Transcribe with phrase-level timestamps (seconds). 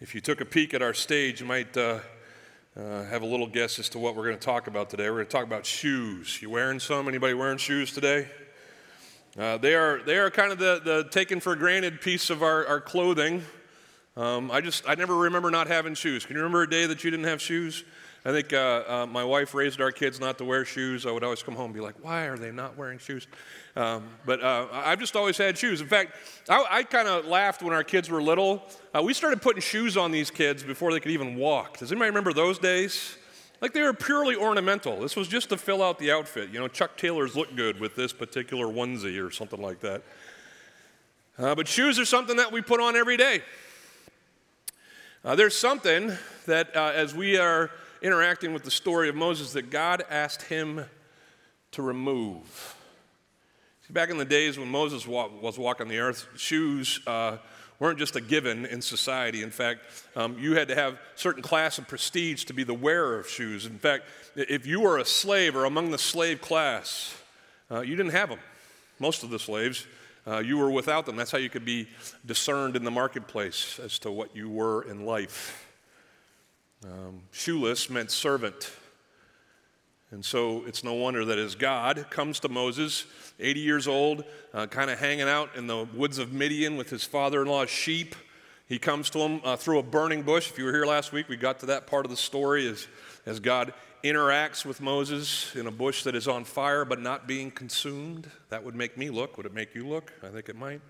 [0.00, 2.00] If you took a peek at our stage, you might uh,
[2.76, 5.04] uh, have a little guess as to what we're going to talk about today.
[5.04, 6.42] We're going to talk about shoes.
[6.42, 7.06] You wearing some?
[7.06, 8.26] Anybody wearing shoes today?
[9.38, 12.66] Uh, they are they are kind of the, the taken for granted piece of our,
[12.66, 13.44] our clothing.
[14.16, 16.26] Um, I just I never remember not having shoes.
[16.26, 17.84] Can you remember a day that you didn't have shoes?
[18.26, 21.04] I think uh, uh, my wife raised our kids not to wear shoes.
[21.04, 23.26] I would always come home and be like, why are they not wearing shoes?
[23.76, 25.82] Um, but uh, I've just always had shoes.
[25.82, 26.16] In fact,
[26.48, 28.62] I, I kind of laughed when our kids were little.
[28.96, 31.76] Uh, we started putting shoes on these kids before they could even walk.
[31.76, 33.14] Does anybody remember those days?
[33.60, 35.00] Like they were purely ornamental.
[35.00, 36.48] This was just to fill out the outfit.
[36.50, 40.02] You know, Chuck Taylor's look good with this particular onesie or something like that.
[41.38, 43.42] Uh, but shoes are something that we put on every day.
[45.22, 46.10] Uh, there's something
[46.46, 47.70] that uh, as we are
[48.04, 50.84] interacting with the story of Moses that God asked him
[51.72, 52.76] to remove.
[53.86, 57.38] See, back in the days when Moses was walking the earth, shoes uh,
[57.80, 59.42] weren't just a given in society.
[59.42, 59.80] In fact,
[60.16, 63.64] um, you had to have certain class of prestige to be the wearer of shoes.
[63.64, 64.04] In fact,
[64.36, 67.16] if you were a slave or among the slave class,
[67.70, 68.38] uh, you didn't have them.
[68.98, 69.86] Most of the slaves,
[70.26, 71.16] uh, you were without them.
[71.16, 71.88] That's how you could be
[72.26, 75.73] discerned in the marketplace as to what you were in life.
[76.84, 78.70] Um, shoeless meant servant.
[80.10, 83.06] And so it's no wonder that as God comes to Moses,
[83.40, 87.02] 80 years old, uh, kind of hanging out in the woods of Midian with his
[87.02, 88.14] father in law's sheep,
[88.68, 90.50] he comes to him uh, through a burning bush.
[90.50, 92.86] If you were here last week, we got to that part of the story as,
[93.24, 93.72] as God
[94.02, 98.30] interacts with Moses in a bush that is on fire but not being consumed.
[98.50, 99.38] That would make me look.
[99.38, 100.12] Would it make you look?
[100.22, 100.82] I think it might.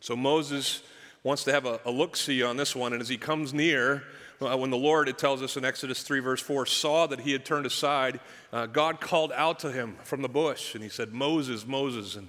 [0.00, 0.82] So Moses
[1.22, 4.02] wants to have a, a look see on this one, and as he comes near,
[4.42, 7.32] uh, when the Lord, it tells us in Exodus 3, verse 4, saw that he
[7.32, 8.20] had turned aside,
[8.52, 12.16] uh, God called out to him from the bush and he said, Moses, Moses.
[12.16, 12.28] And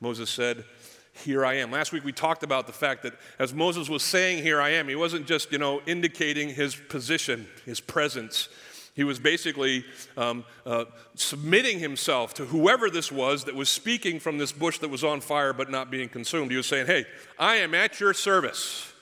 [0.00, 0.64] Moses said,
[1.12, 1.70] Here I am.
[1.70, 4.88] Last week we talked about the fact that as Moses was saying, Here I am,
[4.88, 8.48] he wasn't just, you know, indicating his position, his presence.
[8.94, 9.84] He was basically
[10.16, 10.84] um, uh,
[11.16, 15.20] submitting himself to whoever this was that was speaking from this bush that was on
[15.20, 16.52] fire but not being consumed.
[16.52, 17.04] He was saying, Hey,
[17.38, 18.93] I am at your service.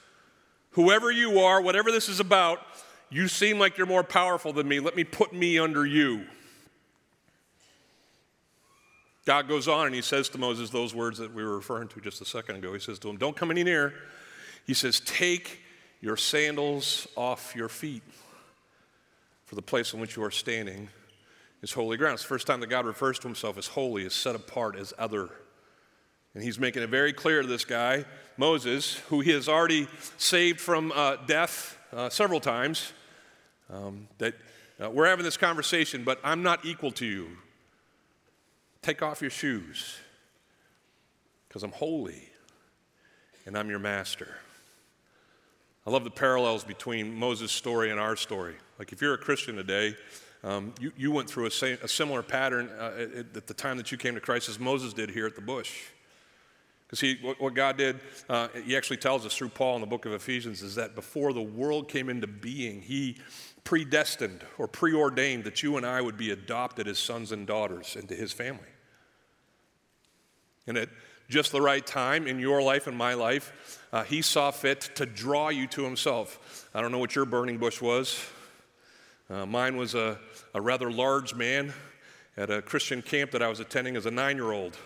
[0.73, 2.61] Whoever you are, whatever this is about,
[3.11, 4.81] you seem like you're more powerful than me.
[4.81, 6.25] Let me put me under you.
[9.25, 12.01] God goes on and he says to Moses those words that we were referring to
[12.01, 12.73] just a second ago.
[12.73, 13.95] He says to him, Don't come any near.
[14.67, 15.61] He says, Take
[16.01, 18.03] your sandals off your feet,
[19.45, 20.89] for the place in which you are standing
[21.63, 22.15] is holy ground.
[22.15, 24.93] It's the first time that God refers to himself as holy, as set apart, as
[24.99, 25.31] other.
[26.35, 28.05] And he's making it very clear to this guy,
[28.37, 32.93] Moses, who he has already saved from uh, death uh, several times,
[33.71, 34.35] um, that
[34.83, 37.29] uh, we're having this conversation, but I'm not equal to you.
[38.81, 39.99] Take off your shoes,
[41.49, 42.31] because I'm holy
[43.47, 44.37] and I'm your master.
[45.87, 48.55] I love the parallels between Moses' story and our story.
[48.79, 49.97] Like, if you're a Christian today,
[50.43, 53.77] um, you, you went through a, same, a similar pattern uh, at, at the time
[53.77, 55.83] that you came to Christ as Moses did here at the bush.
[56.93, 60.05] Because he, what, God did, uh, he actually tells us through Paul in the book
[60.05, 63.17] of Ephesians, is that before the world came into being, he
[63.65, 68.15] predestined or preordained that you and I would be adopted as sons and daughters into
[68.15, 68.69] his family.
[70.67, 70.91] And at
[71.31, 75.07] just the right time in your life and my life, uh, he saw fit to
[75.07, 76.69] draw you to himself.
[76.75, 78.23] I don't know what your burning bush was.
[79.31, 80.19] Uh, mine was a,
[80.53, 81.73] a rather large man
[82.37, 84.77] at a Christian camp that I was attending as a nine year old.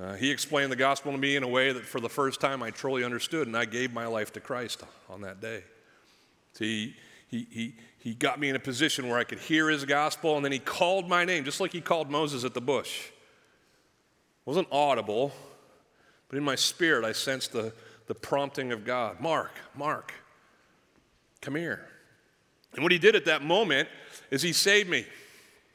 [0.00, 2.62] Uh, he explained the gospel to me in a way that for the first time
[2.62, 5.62] I truly understood, and I gave my life to Christ on that day.
[6.54, 6.96] See,
[7.28, 10.44] he, he, he got me in a position where I could hear his gospel, and
[10.44, 13.08] then he called my name, just like he called Moses at the bush.
[13.08, 15.32] It wasn't audible,
[16.28, 17.74] but in my spirit I sensed the,
[18.06, 20.14] the prompting of God Mark, Mark,
[21.42, 21.86] come here.
[22.72, 23.88] And what he did at that moment
[24.30, 25.04] is he saved me.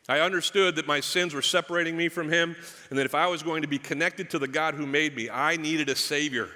[0.08, 2.56] I understood that my sins were separating me from Him,
[2.90, 5.30] and that if I was going to be connected to the God who made me,
[5.30, 6.50] I needed a Savior.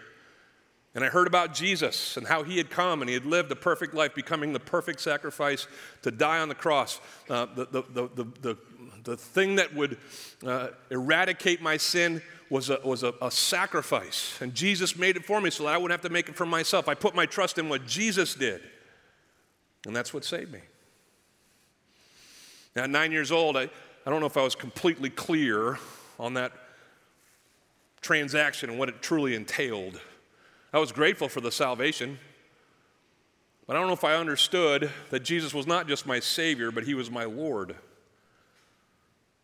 [0.96, 3.56] And I heard about Jesus and how He had come and He had lived a
[3.56, 5.68] perfect life, becoming the perfect sacrifice
[6.01, 7.00] to die on the cross.
[7.30, 8.57] Uh, the, the, the, the,
[9.04, 9.98] the, thing that would
[10.45, 14.38] uh, eradicate my sin was, a, was a, a sacrifice.
[14.42, 16.45] And Jesus made it for me so that I wouldn't have to make it for
[16.45, 16.88] myself.
[16.88, 18.62] I put my trust in what Jesus did,
[19.86, 20.60] and that's what saved me.
[22.75, 23.63] Now, at nine years old, I,
[24.06, 25.80] I don't know if I was completely clear
[26.19, 26.51] on that
[28.01, 30.00] transaction and what it truly entailed.
[30.71, 32.19] I was grateful for the salvation,
[33.66, 36.83] but I don't know if I understood that Jesus was not just my Savior, but
[36.83, 37.75] He was my Lord.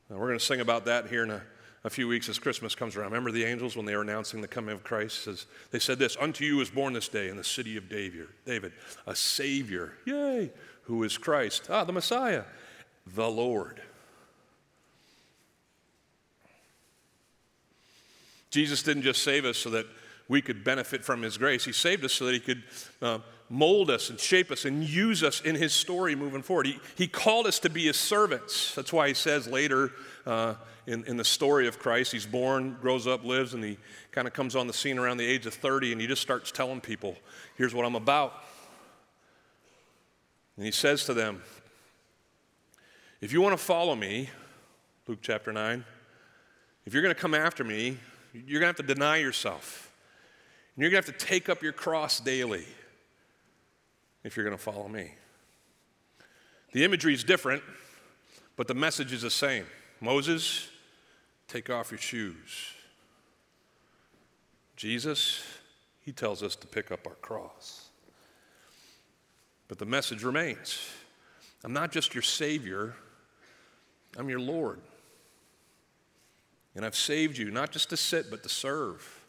[0.09, 1.41] Now, we're going to sing about that here in a,
[1.83, 3.07] a few weeks as Christmas comes around.
[3.07, 5.23] Remember the angels when they were announcing the coming of Christ?
[5.23, 8.27] Says, They said this Unto you is born this day in the city of David,
[8.45, 8.73] David,
[9.07, 10.51] a Savior, yay,
[10.83, 11.67] who is Christ.
[11.71, 12.43] Ah, the Messiah,
[13.13, 13.81] the Lord.
[18.51, 19.85] Jesus didn't just save us so that
[20.27, 22.63] we could benefit from His grace, He saved us so that He could.
[23.01, 23.19] Uh,
[23.49, 26.65] mold us and shape us and use us in his story moving forward.
[26.65, 28.73] He, he called us to be his servants.
[28.73, 29.91] That's why he says later
[30.25, 30.55] uh,
[30.87, 33.77] in, in the story of Christ, he's born, grows up, lives, and he
[34.11, 36.51] kind of comes on the scene around the age of 30 and he just starts
[36.51, 37.15] telling people,
[37.55, 38.33] here's what I'm about.
[40.57, 41.41] And he says to them,
[43.21, 44.29] if you want to follow me,
[45.07, 45.83] Luke chapter 9,
[46.85, 47.97] if you're going to come after me,
[48.33, 49.91] you're going to have to deny yourself.
[50.75, 52.65] And you're going to have to take up your cross daily
[54.23, 55.11] if you're going to follow me.
[56.73, 57.63] The imagery is different,
[58.57, 59.65] but the message is the same.
[60.01, 60.67] Moses,
[61.47, 62.73] take off your shoes.
[64.75, 65.41] Jesus,
[66.01, 67.87] he tells us to pick up our cross.
[69.67, 70.79] But the message remains
[71.63, 72.95] I'm not just your Savior,
[74.17, 74.79] I'm your Lord.
[76.75, 79.23] And I've saved you not just to sit, but to serve,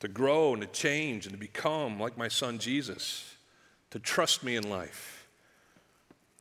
[0.00, 3.36] to grow and to change and to become like my son Jesus
[3.90, 5.26] to trust me in life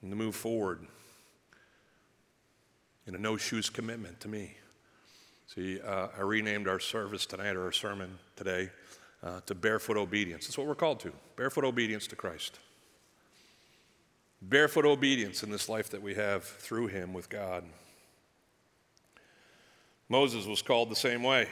[0.02, 0.86] and to move forward
[3.08, 4.56] in a no shoes commitment to me.
[5.48, 8.72] See, uh, I renamed our service tonight, or our sermon today,
[9.24, 10.48] uh, to barefoot obedience.
[10.48, 12.60] That's what we're called to barefoot obedience to Christ.
[14.42, 17.64] Barefoot obedience in this life that we have through Him with God.
[20.08, 21.48] Moses was called the same way.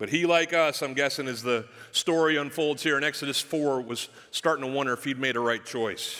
[0.00, 4.08] But he, like us, I'm guessing, as the story unfolds here in Exodus 4, was
[4.30, 6.16] starting to wonder if he'd made a right choice.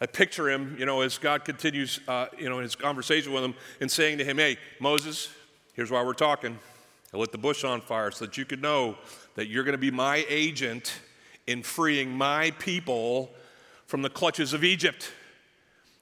[0.00, 3.54] I picture him, you know, as God continues, uh, you know, his conversation with him
[3.80, 5.28] and saying to him, Hey, Moses,
[5.74, 6.58] here's why we're talking.
[7.12, 8.96] I lit the bush on fire so that you could know
[9.34, 10.92] that you're going to be my agent
[11.46, 13.30] in freeing my people
[13.86, 15.12] from the clutches of Egypt.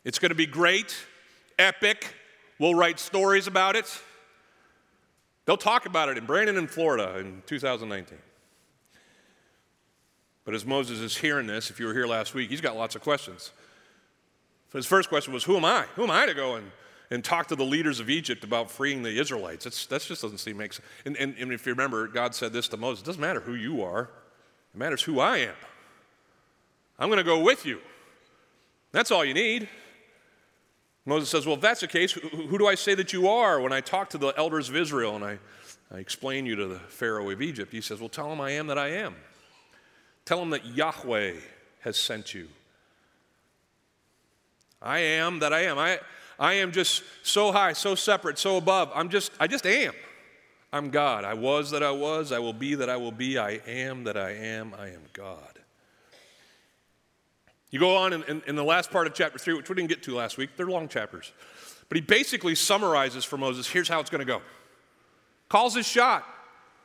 [0.04, 0.96] It's going to be great,
[1.58, 2.14] epic.
[2.58, 4.00] We'll write stories about it.
[5.46, 8.18] They'll talk about it in Brandon in Florida in 2019.
[10.44, 12.94] But as Moses is hearing this, if you were here last week, he's got lots
[12.94, 13.50] of questions.
[14.72, 15.84] His first question was, Who am I?
[15.96, 16.70] Who am I to go and,
[17.10, 19.64] and talk to the leaders of Egypt about freeing the Israelites?
[19.64, 20.86] That just doesn't seem make sense.
[21.04, 23.54] And, and, and if you remember, God said this to Moses it doesn't matter who
[23.54, 24.10] you are,
[24.74, 25.54] it matters who I am.
[26.98, 27.80] I'm going to go with you.
[28.92, 29.68] That's all you need.
[31.06, 33.60] Moses says, Well, if that's the case, who, who do I say that you are
[33.60, 35.38] when I talk to the elders of Israel and I,
[35.92, 37.72] I explain you to the Pharaoh of Egypt?
[37.72, 39.14] He says, Well, tell him I am that I am.
[40.24, 41.34] Tell him that Yahweh
[41.80, 42.48] has sent you.
[44.82, 45.78] I am that I am.
[45.78, 45.98] I,
[46.38, 48.90] I am just so high, so separate, so above.
[48.94, 49.92] I'm just, I just am.
[50.72, 51.24] I'm God.
[51.24, 52.32] I was that I was.
[52.32, 53.38] I will be that I will be.
[53.38, 54.74] I am that I am.
[54.78, 55.58] I am God.
[57.70, 59.88] You go on in, in, in, the last part of chapter 3, which we didn't
[59.88, 61.32] get to last week, they're long chapters.
[61.88, 64.42] But he basically summarizes for Moses here's how it's going to go.
[65.48, 66.24] Calls his shot.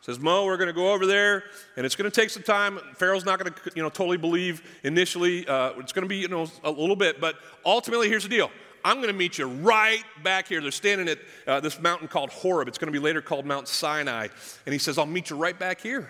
[0.02, 1.46] Says, Mo, we're going to go over there,
[1.76, 2.80] and it's going to take some time.
[2.94, 5.48] Pharaoh's not going to, you know, totally believe initially.
[5.48, 7.36] Uh, it's going to be, you know, a little bit, but
[7.66, 8.52] ultimately, here's the deal.
[8.86, 10.62] I'm going to meet you right back here.
[10.62, 11.18] They're standing at
[11.48, 12.68] uh, this mountain called Horeb.
[12.68, 14.28] It's going to be later called Mount Sinai.
[14.68, 16.08] And he says, I'll meet you right back here.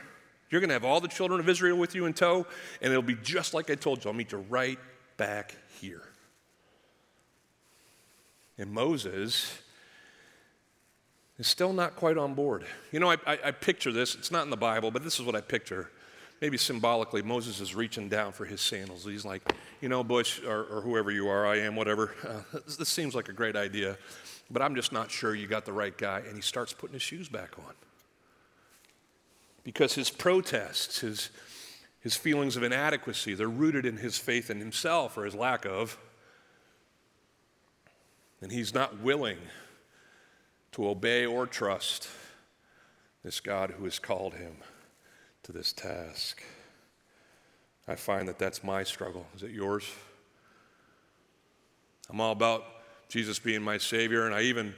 [0.49, 2.45] You're going to have all the children of Israel with you in tow,
[2.81, 4.11] and it'll be just like I told you.
[4.11, 4.77] I'll meet you right
[5.15, 6.03] back here.
[8.57, 9.57] And Moses
[11.39, 12.65] is still not quite on board.
[12.91, 14.15] You know, I, I, I, picture this.
[14.15, 15.91] It's not in the Bible, but this is what I picture.
[16.45, 19.03] Maybe symbolically, Moses is reaching down for his sandals.
[19.03, 19.41] He's like,
[19.81, 22.13] you know, Bush, or, or whoever you are, I am, whatever.
[22.23, 23.97] Uh, this, this seems like a great idea,
[24.51, 26.19] but I'm just not sure you got the right guy.
[26.19, 27.73] And he starts putting his shoes back on
[29.63, 31.31] because his protests, his,
[32.01, 35.97] his feelings of inadequacy, they're rooted in his faith in himself or his lack of.
[38.39, 39.39] And he's not willing
[40.73, 42.07] to obey or trust
[43.23, 44.57] this God who has called him
[45.45, 46.41] to this task.
[47.87, 49.27] I find that that's my struggle.
[49.35, 49.87] Is it yours?
[52.09, 52.63] I'm all about
[53.09, 54.73] Jesus being my Savior, and I even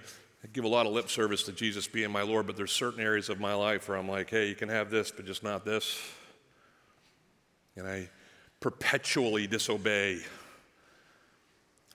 [0.51, 3.29] give a lot of lip service to Jesus being my Lord, but there's certain areas
[3.29, 5.99] of my life where I'm like, hey, you can have this, but just not this.
[7.77, 8.09] And I
[8.59, 10.19] perpetually disobey.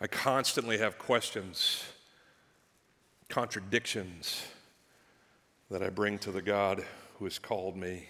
[0.01, 1.85] I constantly have questions,
[3.29, 4.43] contradictions
[5.71, 6.85] that I bring to the God
[7.19, 8.09] who has called me.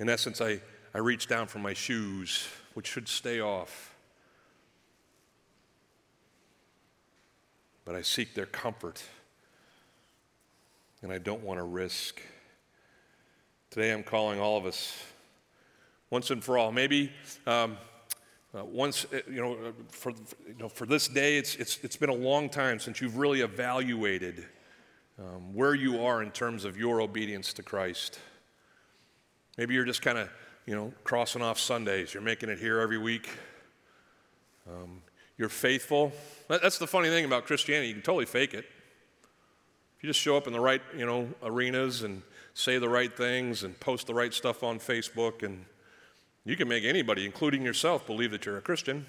[0.00, 0.60] In essence, I,
[0.92, 3.90] I reach down for my shoes, which should stay off.
[7.90, 9.02] but I seek their comfort.
[11.02, 12.22] And I don't want to risk.
[13.68, 14.96] Today I'm calling all of us
[16.08, 16.70] once and for all.
[16.70, 17.10] Maybe
[17.48, 17.76] um,
[18.56, 20.12] uh, once, uh, you know, uh, for,
[20.46, 23.40] you know, for this day, it's, it's, it's been a long time since you've really
[23.40, 24.46] evaluated
[25.18, 28.20] um, where you are in terms of your obedience to Christ.
[29.60, 30.30] Maybe you're just kind of,
[30.64, 32.14] you know, crossing off Sundays.
[32.14, 33.28] You're making it here every week.
[34.66, 35.02] Um,
[35.36, 36.12] you're faithful.
[36.48, 37.88] That's the funny thing about Christianity.
[37.88, 38.64] You can totally fake it.
[38.64, 42.22] If you just show up in the right, you know, arenas and
[42.54, 45.66] say the right things and post the right stuff on Facebook and
[46.46, 49.04] you can make anybody, including yourself, believe that you're a Christian.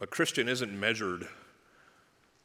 [0.00, 1.28] But Christian isn't measured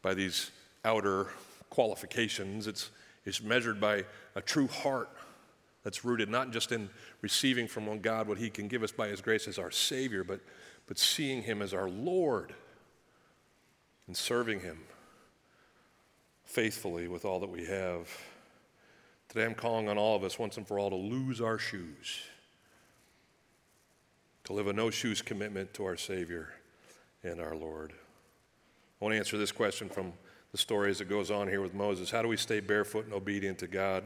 [0.03, 0.51] by these
[0.85, 1.29] outer
[1.71, 2.91] qualifications, it's,
[3.25, 5.09] it's measured by a true heart
[5.83, 6.89] that's rooted not just in
[7.21, 10.41] receiving from God what He can give us by His grace as our Savior, but,
[10.87, 12.53] but seeing Him as our Lord
[14.07, 14.79] and serving Him
[16.43, 18.07] faithfully with all that we have.
[19.29, 22.21] Today I'm calling on all of us once and for all to lose our shoes
[24.51, 26.49] to live a no shoes commitment to our Savior
[27.23, 27.93] and our Lord.
[27.93, 30.13] I want to answer this question from
[30.51, 32.11] the story as it goes on here with Moses.
[32.11, 34.03] How do we stay barefoot and obedient to God?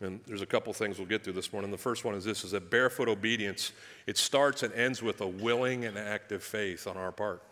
[0.00, 1.70] And there's a couple things we'll get through this morning.
[1.70, 3.72] The first one is this is that barefoot obedience,
[4.06, 7.42] it starts and ends with a willing and active faith on our part.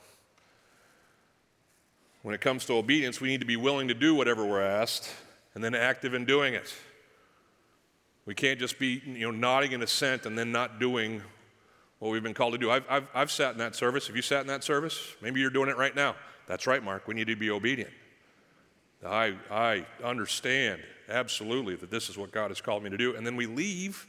[2.23, 5.11] When it comes to obedience, we need to be willing to do whatever we're asked
[5.55, 6.75] and then active in doing it.
[8.25, 11.23] We can't just be you know, nodding in assent and then not doing
[11.99, 12.71] what we've been called to do.
[12.71, 14.07] I've, I've, I've sat in that service.
[14.07, 15.15] Have you sat in that service?
[15.21, 16.17] Maybe you're doing it right now.
[16.47, 17.09] That's right, Mark.
[17.09, 17.91] We need to be obedient.
[19.07, 23.15] I, I understand absolutely that this is what God has called me to do.
[23.15, 24.07] And then we leave,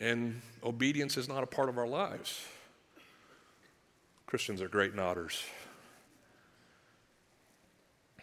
[0.00, 2.44] and obedience is not a part of our lives.
[4.26, 5.42] Christians are great nodders.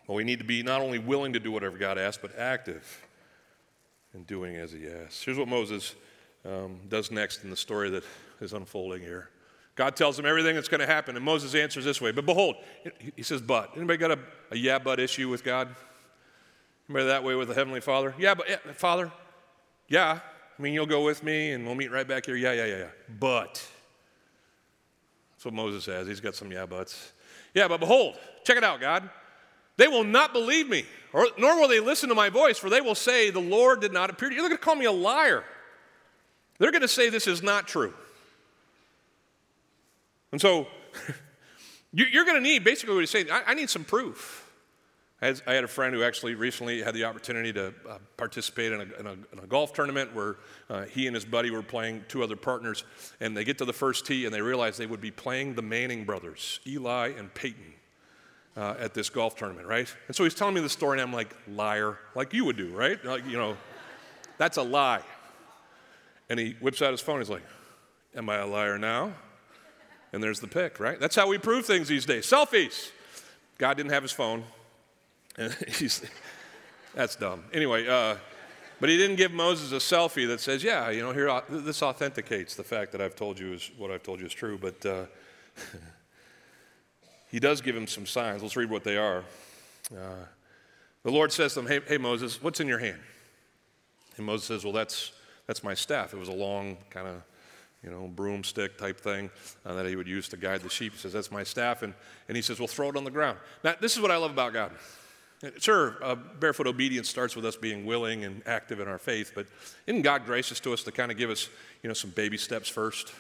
[0.08, 3.06] Well, we need to be not only willing to do whatever God asks, but active
[4.14, 5.22] in doing as He asks.
[5.22, 5.96] Here's what Moses
[6.46, 8.04] um, does next in the story that
[8.40, 9.30] is unfolding here.
[9.78, 12.12] God tells him everything that's going to happen, and Moses answers this way.
[12.12, 12.56] But behold,
[13.16, 13.72] he says, but.
[13.76, 14.20] Anybody got a,
[14.52, 15.74] a yeah, but issue with God?
[16.90, 18.16] Anybody that way with the Heavenly Father?
[18.18, 19.12] Yeah, but, yeah, Father,
[19.88, 20.20] yeah.
[20.58, 22.36] I mean, you'll go with me, and we'll meet right back here.
[22.36, 22.88] Yeah, yeah, yeah, yeah.
[23.20, 23.64] But.
[25.36, 26.08] That's what Moses says.
[26.08, 27.12] He's got some yeah buts.
[27.54, 29.08] Yeah, but behold, check it out, God.
[29.78, 32.82] They will not believe me, or, nor will they listen to my voice, for they
[32.82, 34.42] will say, The Lord did not appear to you.
[34.42, 35.44] They're going to call me a liar.
[36.58, 37.94] They're going to say this is not true.
[40.32, 40.68] And so
[41.94, 44.44] you're going to need basically what he's saying I, need some proof.
[45.20, 49.00] I had, a friend who actually recently had the opportunity to uh, participate in a,
[49.00, 50.36] in, a, in a, golf tournament where
[50.70, 52.84] uh, he and his buddy were playing two other partners,
[53.20, 55.64] and they get to the first tee and they realize they would be playing the
[55.64, 57.74] Manning brothers, Eli and Peyton,
[58.56, 59.92] uh, at this golf tournament, right?
[60.08, 62.70] And so he's telling me the story, and I'm like, liar, like you would do,
[62.70, 63.04] right?
[63.04, 63.58] Like, you know,
[64.38, 65.02] that's a lie.
[66.30, 67.20] And he whips out his phone.
[67.20, 67.44] He's like,
[68.16, 69.14] Am I a liar now?
[70.14, 71.00] And there's the pic, right?
[71.00, 72.26] That's how we prove things these days.
[72.26, 72.92] Selfies.
[73.58, 74.44] God didn't have his phone.
[76.96, 77.44] that's dumb.
[77.54, 78.16] Anyway, uh,
[78.80, 81.84] but he didn't give Moses a selfie that says, Yeah, you know, here, uh, this
[81.84, 84.58] authenticates the fact that I've told you is what I've told you is true.
[84.58, 85.06] But uh,
[87.30, 88.42] he does give him some signs.
[88.42, 89.24] Let's read what they are.
[89.92, 90.26] Uh,
[91.04, 93.00] the Lord says to him, hey, hey, Moses, what's in your hand?
[94.18, 95.12] And Moses says, Well, that's
[95.46, 96.14] that's my staff.
[96.14, 97.22] It was a long kind of,
[97.84, 99.30] you know, broomstick type thing
[99.66, 100.94] uh, that he would use to guide the sheep.
[100.94, 101.84] He says, That's my staff.
[101.84, 101.94] And,
[102.28, 103.38] and he says, Well, throw it on the ground.
[103.64, 104.72] Now, this is what I love about God.
[105.60, 109.46] Sure, uh, barefoot obedience starts with us being willing and active in our faith, but
[109.86, 111.48] isn't God gracious to us to kind of give us,
[111.84, 113.14] you know, some baby steps first?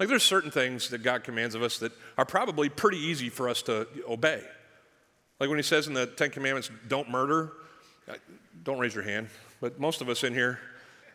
[0.00, 3.48] Like there's certain things that God commands of us that are probably pretty easy for
[3.48, 4.42] us to obey.
[5.38, 7.52] Like when he says in the Ten Commandments, don't murder,
[8.08, 8.14] uh,
[8.64, 9.28] don't raise your hand,
[9.60, 10.58] but most of us in here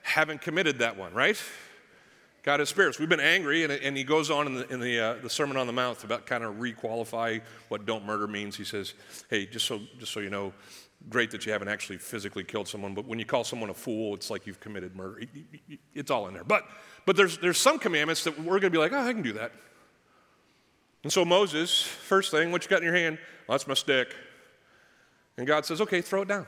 [0.04, 1.42] haven't committed that one, right?
[2.48, 2.98] God is spirits.
[2.98, 5.58] We've been angry, and, and he goes on in the, in the, uh, the Sermon
[5.58, 8.56] on the Mount about kind of requalify what don't murder means.
[8.56, 8.94] He says,
[9.30, 10.54] hey, just so, just so you know,
[11.10, 14.14] great that you haven't actually physically killed someone, but when you call someone a fool,
[14.16, 15.24] it's like you've committed murder.
[15.94, 16.46] It's all in there.
[16.46, 16.64] But,
[17.06, 19.34] but there's, there's some commandments that we're going to be like, oh, I can do
[19.34, 19.52] that.
[21.04, 23.18] And so Moses, first thing, what you got in your hand?
[23.50, 24.16] Well, that's my stick.
[25.36, 26.48] And God says, okay, throw it down.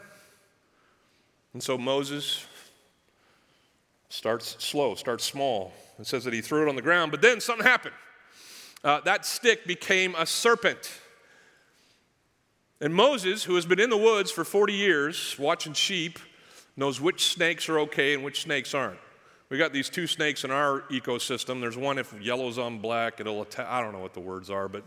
[1.51, 2.45] And so Moses
[4.09, 5.71] starts slow, starts small.
[5.99, 7.95] It says that he threw it on the ground, but then something happened.
[8.83, 10.91] Uh, that stick became a serpent.
[12.81, 16.17] And Moses, who has been in the woods for 40 years watching sheep,
[16.77, 18.99] knows which snakes are okay and which snakes aren't.
[19.49, 21.59] We got these two snakes in our ecosystem.
[21.59, 23.67] There's one if yellow's on black, it'll attack.
[23.67, 24.83] I don't know what the words are, but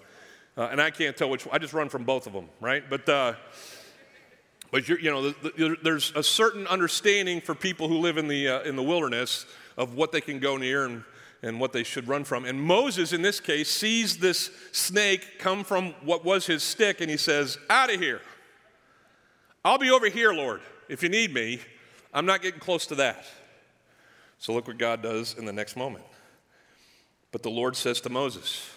[0.54, 2.84] Uh, and I can't tell which, I just run from both of them, right?
[2.88, 3.34] But, uh,
[4.72, 8.48] but you know, the, the, there's a certain understanding for people who live in the,
[8.48, 9.44] uh, in the wilderness
[9.76, 11.04] of what they can go near and,
[11.42, 12.46] and what they should run from.
[12.46, 17.10] And Moses, in this case, sees this snake come from what was his stick and
[17.10, 18.22] he says, Out of here.
[19.62, 21.60] I'll be over here, Lord, if you need me.
[22.14, 23.26] I'm not getting close to that.
[24.38, 26.04] So look what God does in the next moment.
[27.30, 28.70] But the Lord says to Moses,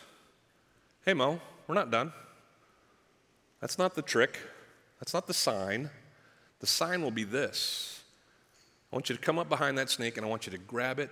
[1.06, 2.12] Hey, Mo, we're not done.
[3.62, 4.40] That's not the trick.
[5.00, 5.90] That's not the sign.
[6.60, 8.02] The sign will be this
[8.92, 11.00] I want you to come up behind that snake and I want you to grab
[11.00, 11.10] it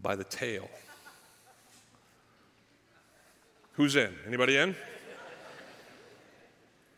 [0.00, 0.68] by the tail.
[3.72, 4.12] Who's in?
[4.26, 4.74] Anybody in?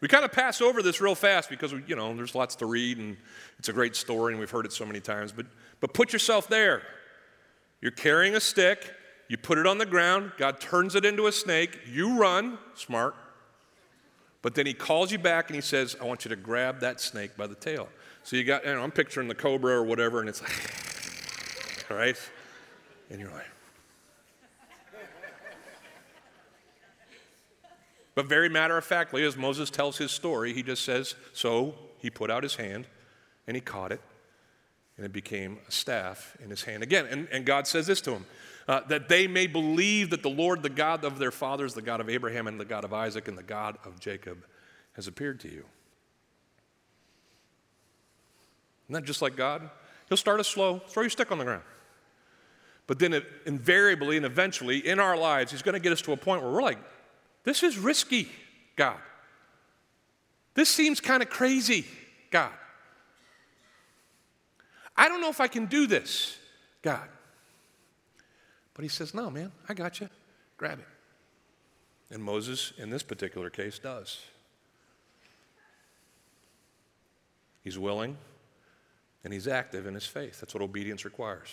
[0.01, 2.99] We kind of pass over this real fast because, you know, there's lots to read
[2.99, 3.17] and
[3.59, 5.31] it's a great story and we've heard it so many times.
[5.31, 5.47] But,
[5.81, 6.83] but put yourself there.
[7.81, 8.93] You're carrying a stick,
[9.29, 13.15] you put it on the ground, God turns it into a snake, you run, smart.
[14.43, 17.01] But then he calls you back and he says, I want you to grab that
[17.01, 17.89] snake by the tail.
[18.25, 22.17] So you got, you know, I'm picturing the cobra or whatever, and it's like, right?
[23.11, 23.47] And you're like,
[28.15, 32.11] But very matter of factly, as Moses tells his story, he just says, So he
[32.11, 32.87] put out his hand
[33.47, 34.01] and he caught it,
[34.97, 37.07] and it became a staff in his hand again.
[37.07, 38.27] And, and God says this to him
[38.69, 42.01] uh, that they may believe that the Lord, the God of their fathers, the God
[42.01, 44.45] of Abraham and the God of Isaac and the God of Jacob,
[44.95, 45.65] has appeared to you.
[48.87, 49.71] Isn't that just like God?
[50.09, 51.63] He'll start us slow, throw your stick on the ground.
[52.87, 56.13] But then, it, invariably and eventually in our lives, He's going to get us to
[56.13, 56.79] a point where we're like,
[57.45, 58.29] this is risky,
[58.77, 58.99] God.
[60.55, 61.87] This seems kind of crazy,
[62.31, 62.53] God.
[64.97, 66.37] I don't know if I can do this,
[66.83, 67.09] God.
[68.75, 70.09] But he says, No, man, I got you.
[70.57, 72.15] Grab it.
[72.15, 74.21] And Moses, in this particular case, does.
[77.63, 78.17] He's willing
[79.25, 80.41] and he's active in his faith.
[80.41, 81.49] That's what obedience requires.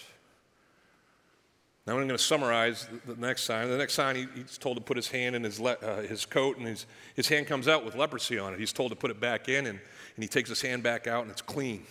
[1.85, 3.69] Now I'm going to summarize the, next sign.
[3.69, 6.25] The next sign, he, he's told to put his hand in his, le, uh, his
[6.25, 8.59] coat, and his, his hand comes out with leprosy on it.
[8.59, 9.79] He's told to put it back in, and,
[10.15, 11.85] and he takes his hand back out, and it's clean.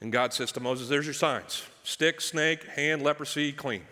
[0.00, 3.82] And God says to Moses, There's your signs stick, snake, hand, leprosy, clean.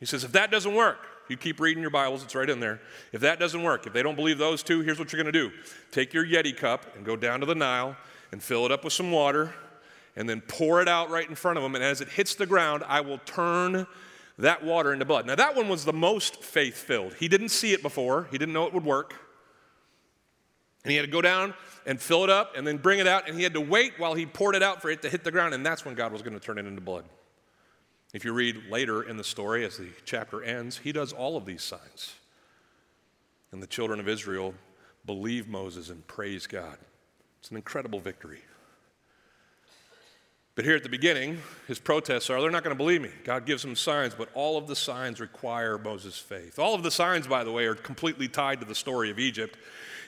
[0.00, 2.80] He says, If that doesn't work, you keep reading your Bibles, it's right in there.
[3.12, 5.48] If that doesn't work, if they don't believe those two, here's what you're going to
[5.48, 5.54] do
[5.90, 7.96] take your Yeti cup and go down to the Nile
[8.32, 9.54] and fill it up with some water
[10.16, 11.74] and then pour it out right in front of them.
[11.74, 13.86] And as it hits the ground, I will turn
[14.38, 15.26] that water into blood.
[15.26, 17.14] Now, that one was the most faith filled.
[17.14, 19.14] He didn't see it before, he didn't know it would work.
[20.84, 21.54] And he had to go down
[21.86, 23.28] and fill it up and then bring it out.
[23.28, 25.30] And he had to wait while he poured it out for it to hit the
[25.30, 25.52] ground.
[25.52, 27.04] And that's when God was going to turn it into blood.
[28.14, 31.44] If you read later in the story, as the chapter ends, he does all of
[31.44, 32.14] these signs.
[33.52, 34.54] And the children of Israel
[35.04, 36.78] believe Moses and praise God.
[37.40, 38.40] It's an incredible victory.
[40.54, 43.10] But here at the beginning, his protests are they're not going to believe me.
[43.22, 46.58] God gives them signs, but all of the signs require Moses' faith.
[46.58, 49.56] All of the signs, by the way, are completely tied to the story of Egypt.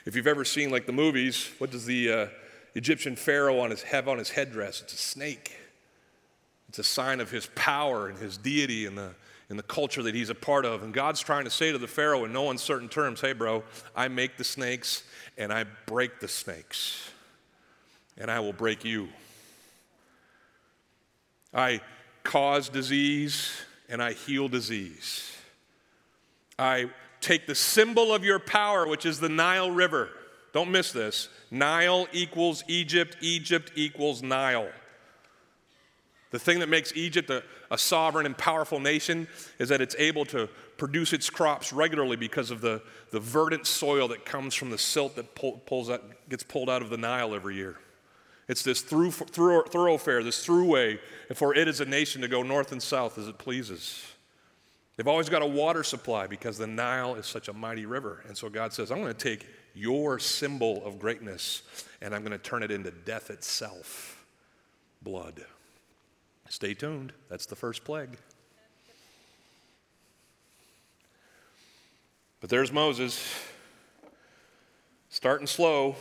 [0.05, 2.27] If you've ever seen like the movies, what does the uh,
[2.75, 4.81] Egyptian pharaoh on his, have on his headdress?
[4.81, 5.55] It's a snake.
[6.71, 9.09] It's a sign of his power and his deity and the,
[9.49, 10.83] and the culture that he's a part of.
[10.83, 14.07] And God's trying to say to the pharaoh in no uncertain terms, hey, bro, I
[14.07, 15.03] make the snakes
[15.37, 17.11] and I break the snakes,
[18.17, 19.09] and I will break you.
[21.53, 21.81] I
[22.23, 23.51] cause disease
[23.89, 25.29] and I heal disease.
[26.57, 30.07] I take the symbol of your power, which is the Nile River.
[30.53, 31.27] Don't miss this.
[31.51, 34.69] Nile equals Egypt, Egypt equals Nile.
[36.31, 39.27] The thing that makes Egypt a, a, sovereign and powerful nation
[39.59, 44.07] is that it's able to produce its crops regularly because of the, the verdant soil
[44.07, 47.35] that comes from the silt that pull, pulls out, gets pulled out of the Nile
[47.35, 47.77] every year.
[48.47, 50.99] It's this through, through, thoroughfare, this throughway,
[51.35, 54.03] for it as a nation to go north and south as it pleases.
[54.95, 58.23] They've always got a water supply because the Nile is such a mighty river.
[58.27, 61.63] And so God says, I'm going to take your symbol of greatness
[62.01, 64.25] and I'm going to turn it into death itself
[65.01, 65.43] blood.
[66.51, 67.13] Stay tuned.
[67.29, 68.17] That's the first plague.
[72.41, 73.23] But there's Moses,
[75.09, 75.95] starting slow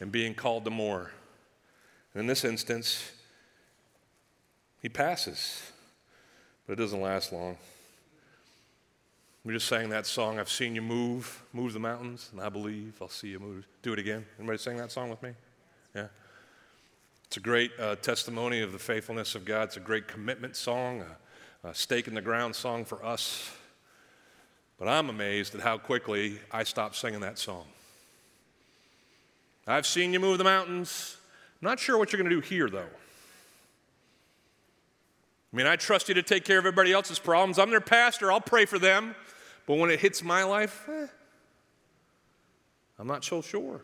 [0.00, 1.12] and being called to more.
[2.12, 3.10] And in this instance,
[4.82, 5.62] he passes,
[6.66, 7.56] but it doesn't last long.
[9.46, 12.98] We just sang that song, I've seen you move, move the mountains, and I believe
[13.00, 13.66] I'll see you move.
[13.80, 14.26] Do it again.
[14.38, 15.30] Anybody sing that song with me?
[15.94, 16.08] Yeah.
[17.32, 19.62] It's a great uh, testimony of the faithfulness of God.
[19.62, 21.02] It's a great commitment song,
[21.64, 23.50] a, a stake in the ground song for us.
[24.78, 27.64] But I'm amazed at how quickly I stopped singing that song.
[29.66, 31.16] I've seen you move the mountains.
[31.62, 32.80] I'm not sure what you're going to do here, though.
[32.80, 32.84] I
[35.56, 37.58] mean, I trust you to take care of everybody else's problems.
[37.58, 39.14] I'm their pastor, I'll pray for them.
[39.66, 41.06] But when it hits my life, eh,
[42.98, 43.80] I'm not so sure.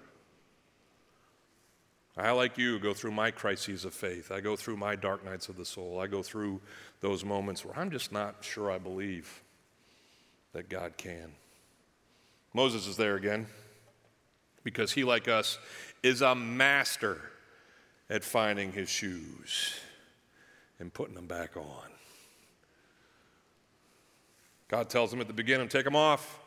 [2.18, 4.32] I, like you, go through my crises of faith.
[4.32, 6.00] I go through my dark nights of the soul.
[6.00, 6.60] I go through
[7.00, 9.42] those moments where I'm just not sure I believe
[10.52, 11.32] that God can.
[12.52, 13.46] Moses is there again
[14.64, 15.58] because he, like us,
[16.02, 17.20] is a master
[18.10, 19.78] at finding his shoes
[20.80, 21.88] and putting them back on.
[24.66, 26.40] God tells him at the beginning, take them off.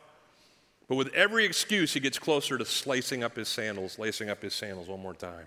[0.86, 4.52] But with every excuse, he gets closer to slicing up his sandals, lacing up his
[4.52, 5.46] sandals one more time.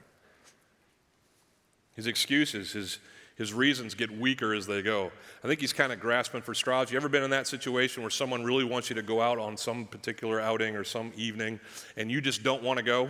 [1.95, 2.99] His excuses, his,
[3.35, 5.11] his reasons get weaker as they go.
[5.43, 6.91] I think he's kind of grasping for straws.
[6.91, 9.57] You ever been in that situation where someone really wants you to go out on
[9.57, 11.59] some particular outing or some evening
[11.97, 13.09] and you just don't want to go?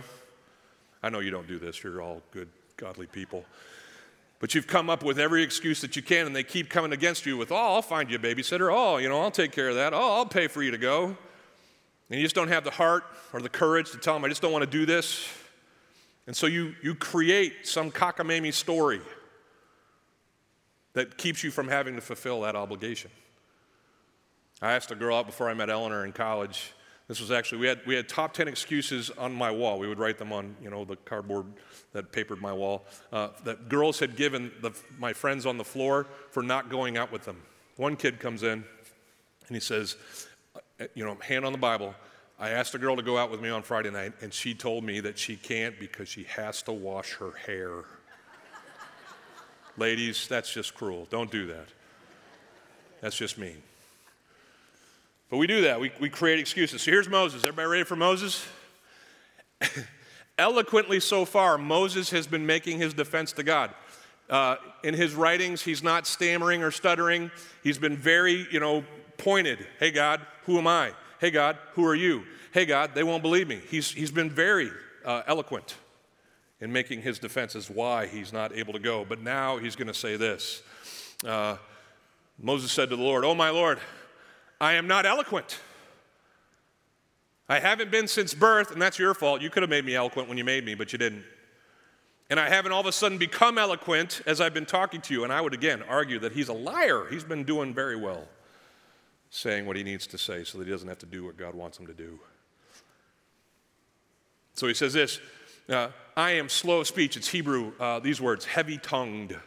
[1.02, 3.44] I know you don't do this, you're all good, godly people.
[4.38, 7.24] But you've come up with every excuse that you can, and they keep coming against
[7.24, 8.70] you with, oh, I'll find you a babysitter.
[8.70, 9.94] Oh, you know, I'll take care of that.
[9.94, 11.16] Oh, I'll pay for you to go.
[12.10, 14.42] And you just don't have the heart or the courage to tell them, I just
[14.42, 15.26] don't want to do this.
[16.26, 19.00] And so you, you create some cockamamie story
[20.94, 23.10] that keeps you from having to fulfill that obligation.
[24.62, 26.72] I asked a girl out before I met Eleanor in college.
[27.08, 29.78] This was actually, we had, we had top 10 excuses on my wall.
[29.78, 31.46] We would write them on, you know, the cardboard
[31.92, 36.06] that papered my wall, uh, that girls had given the, my friends on the floor
[36.30, 37.40] for not going out with them.
[37.76, 38.64] One kid comes in
[39.46, 39.96] and he says,
[40.80, 41.94] uh, you know, hand on the Bible,
[42.38, 44.84] I asked a girl to go out with me on Friday night, and she told
[44.84, 47.84] me that she can't because she has to wash her hair.
[49.78, 51.06] Ladies, that's just cruel.
[51.10, 51.68] Don't do that.
[53.00, 53.62] That's just mean.
[55.30, 55.80] But we do that.
[55.80, 56.82] We, we create excuses.
[56.82, 57.42] So here's Moses.
[57.42, 58.46] Everybody ready for Moses?
[60.38, 63.70] Eloquently so far, Moses has been making his defense to God.
[64.28, 67.30] Uh, in his writings, he's not stammering or stuttering.
[67.62, 68.84] He's been very, you know,
[69.16, 69.66] pointed.
[69.80, 70.92] Hey, God, who am I?
[71.18, 72.24] Hey, God, who are you?
[72.52, 73.60] Hey, God, they won't believe me.
[73.68, 74.70] He's, he's been very
[75.04, 75.76] uh, eloquent
[76.60, 79.04] in making his defenses why he's not able to go.
[79.04, 80.62] But now he's going to say this
[81.24, 81.56] uh,
[82.38, 83.78] Moses said to the Lord, Oh, my Lord,
[84.60, 85.58] I am not eloquent.
[87.48, 89.40] I haven't been since birth, and that's your fault.
[89.40, 91.24] You could have made me eloquent when you made me, but you didn't.
[92.28, 95.22] And I haven't all of a sudden become eloquent as I've been talking to you.
[95.22, 97.06] And I would again argue that he's a liar.
[97.08, 98.26] He's been doing very well
[99.30, 101.54] saying what he needs to say so that he doesn't have to do what God
[101.54, 102.18] wants him to do.
[104.54, 105.20] So he says this
[105.68, 107.16] uh, I am slow of speech.
[107.16, 109.38] It's Hebrew, uh, these words, heavy tongued.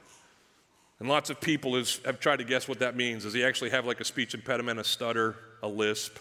[1.00, 3.24] And lots of people is, have tried to guess what that means.
[3.24, 6.18] Does he actually have like a speech impediment, a stutter, a lisp?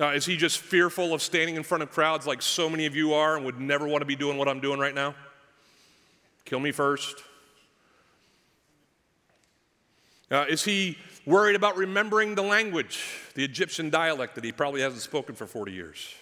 [0.00, 2.94] Uh, is he just fearful of standing in front of crowds like so many of
[2.96, 5.14] you are and would never want to be doing what I'm doing right now?
[6.44, 7.22] Kill me first.
[10.30, 10.96] Uh, is he
[11.30, 13.02] worried about remembering the language,
[13.34, 16.14] the Egyptian dialect that he probably hasn't spoken for 40 years?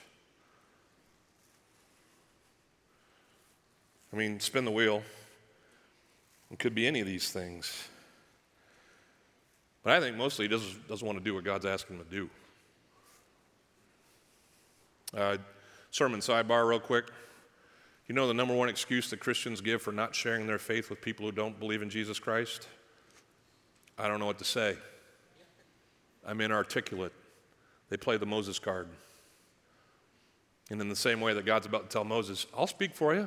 [4.13, 5.03] I mean, spin the wheel.
[6.51, 7.89] It could be any of these things.
[9.83, 12.11] But I think mostly he doesn't, doesn't want to do what God's asking him to
[12.11, 12.31] do.
[15.17, 15.37] Uh,
[15.91, 17.07] sermon sidebar, real quick.
[18.07, 21.01] You know the number one excuse that Christians give for not sharing their faith with
[21.03, 22.67] people who don't believe in Jesus Christ?
[23.99, 24.77] I don't know what to say.
[26.29, 27.13] I'm inarticulate.
[27.89, 28.87] They play the Moses card.
[30.71, 33.27] And in the same way that God's about to tell Moses, I'll speak for you,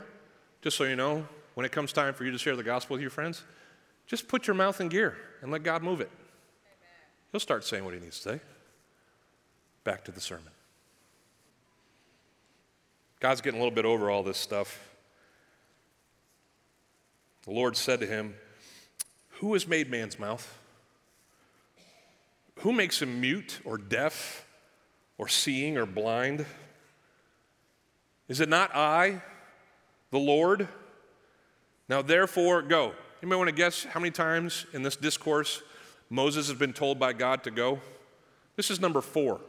[0.61, 3.01] just so you know, when it comes time for you to share the gospel with
[3.01, 3.41] your friends,
[4.05, 6.11] just put your mouth in gear and let God move it.
[7.31, 8.41] He'll start saying what he needs to say.
[9.83, 10.51] Back to the sermon.
[13.19, 14.89] God's getting a little bit over all this stuff.
[17.45, 18.35] The Lord said to him,
[19.39, 20.59] Who has made man's mouth?
[22.59, 24.45] Who makes him mute or deaf
[25.17, 26.45] or seeing or blind?
[28.27, 29.21] Is it not I,
[30.11, 30.67] the Lord?
[31.89, 32.93] Now, therefore, go.
[33.21, 35.61] You may want to guess how many times in this discourse
[36.09, 37.79] Moses has been told by God to go?
[38.55, 39.41] This is number four.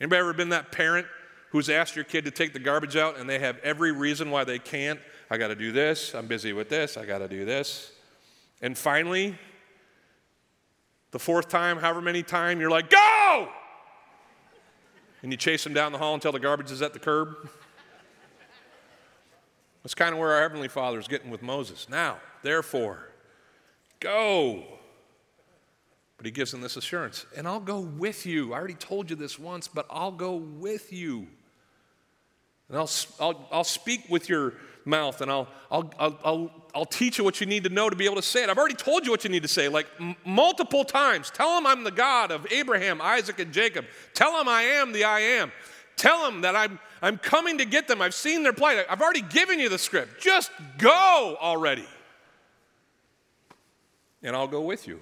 [0.00, 1.06] Anybody ever been that parent
[1.50, 4.44] who's asked your kid to take the garbage out and they have every reason why
[4.44, 4.98] they can't?
[5.30, 6.14] I got to do this.
[6.14, 6.96] I'm busy with this.
[6.96, 7.92] I got to do this.
[8.60, 9.38] And finally,
[11.12, 13.48] the fourth time, however many time, you're like, go!
[15.22, 17.48] And you chase them down the hall until the garbage is at the curb.
[19.82, 21.88] That's kind of where our Heavenly Father is getting with Moses.
[21.88, 23.08] Now, therefore,
[24.00, 24.64] go.
[26.16, 28.52] But he gives them this assurance, and I'll go with you.
[28.52, 31.26] I already told you this once, but I'll go with you.
[32.72, 34.54] And I'll, I'll, I'll speak with your
[34.86, 37.94] mouth and I'll, I'll, I'll, I'll, I'll teach you what you need to know to
[37.94, 38.48] be able to say it.
[38.48, 41.30] I've already told you what you need to say, like m- multiple times.
[41.30, 43.84] Tell them I'm the God of Abraham, Isaac, and Jacob.
[44.14, 45.52] Tell them I am the I am.
[45.96, 48.00] Tell them that I'm, I'm coming to get them.
[48.00, 48.86] I've seen their plight.
[48.88, 50.22] I've already given you the script.
[50.22, 51.86] Just go already.
[54.22, 54.98] And I'll go with you.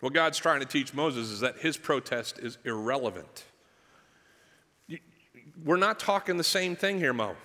[0.00, 3.44] What God's trying to teach Moses is that his protest is irrelevant.
[5.64, 7.36] We're not talking the same thing here, Mo.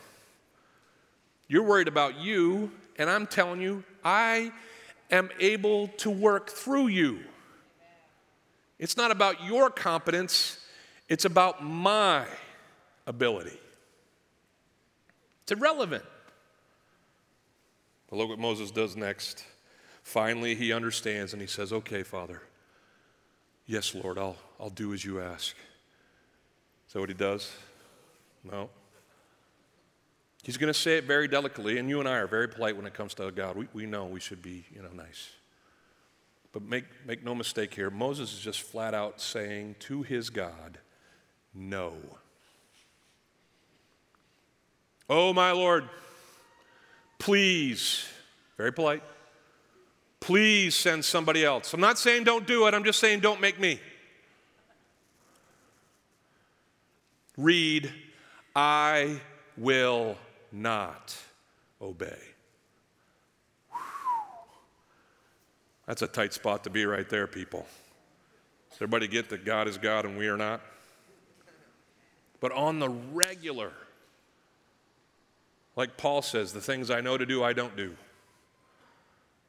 [1.48, 4.52] You're worried about you, and I'm telling you, I
[5.12, 7.20] am able to work through you.
[8.80, 10.60] It's not about your competence,
[11.08, 12.26] it's about my
[13.06, 13.60] ability.
[15.44, 16.04] It's irrelevant.
[18.10, 19.46] But look what Moses does next.
[20.02, 22.42] Finally, he understands and he says, Okay, Father,
[23.66, 25.56] yes, Lord, I'll, I'll do as you ask.
[26.88, 27.52] Is that what he does?
[28.50, 28.70] No.
[30.44, 32.86] He's going to say it very delicately, and you and I are very polite when
[32.86, 33.58] it comes to God.
[33.58, 35.32] We, we know we should be, you know, nice.
[36.52, 40.78] But make, make no mistake here, Moses is just flat out saying to his God,
[41.54, 41.94] no.
[45.10, 45.90] Oh, my Lord,
[47.18, 48.08] please,
[48.56, 49.02] very polite,
[50.20, 51.74] please send somebody else.
[51.74, 53.80] I'm not saying don't do it, I'm just saying don't make me.
[57.36, 57.92] Read
[58.56, 59.20] I
[59.58, 60.18] will
[60.52, 61.18] not
[61.82, 62.18] obey.
[65.86, 67.68] That's a tight spot to be right there, people.
[68.70, 70.62] Does everybody get that God is God and we are not?
[72.40, 73.72] But on the regular,
[75.76, 77.96] like Paul says, the things I know to do, I don't do.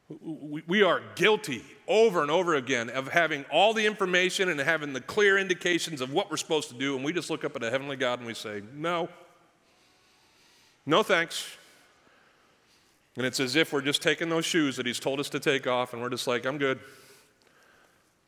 [0.08, 5.00] We are guilty over and over again of having all the information and having the
[5.00, 7.70] clear indications of what we're supposed to do, and we just look up at a
[7.70, 9.08] heavenly God and we say, No,
[10.84, 11.56] no thanks.
[13.16, 15.66] And it's as if we're just taking those shoes that He's told us to take
[15.66, 16.78] off, and we're just like, I'm good.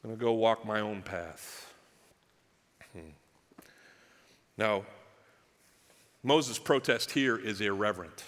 [0.03, 1.73] I'm going to go walk my own path.
[2.93, 3.11] Hmm.
[4.57, 4.85] Now,
[6.23, 8.25] Moses' protest here is irreverent.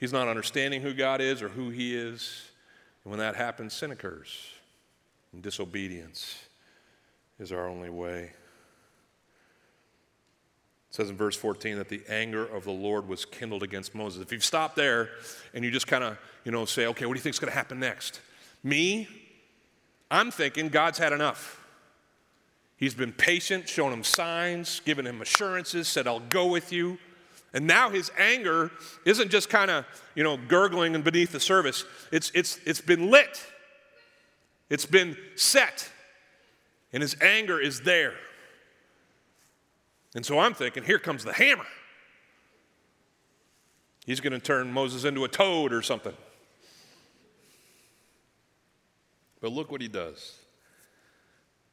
[0.00, 2.50] He's not understanding who God is or who He is.
[3.04, 4.34] And when that happens, sin occurs.
[5.32, 6.42] And disobedience
[7.38, 8.32] is our only way.
[10.88, 14.22] It says in verse 14 that the anger of the Lord was kindled against Moses.
[14.22, 15.10] If you stop there
[15.54, 17.52] and you just kind of, you know, say, okay, what do you think is going
[17.52, 18.20] to happen next?
[18.64, 19.06] Me,
[20.10, 21.64] I'm thinking God's had enough.
[22.76, 26.98] He's been patient, shown him signs, given him assurances, said, I'll go with you.
[27.52, 28.70] And now his anger
[29.04, 29.84] isn't just kind of,
[30.14, 31.84] you know, gurgling and beneath the surface.
[32.12, 33.44] It's, it's, it's been lit.
[34.68, 35.90] It's been set.
[36.92, 38.14] And his anger is there.
[40.14, 41.66] And so I'm thinking, here comes the hammer.
[44.06, 46.14] He's going to turn Moses into a toad or something.
[49.40, 50.36] But look what he does.